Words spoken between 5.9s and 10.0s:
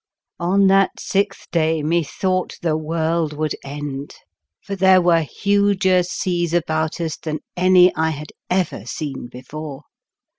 seas about us than any I had ever seen before.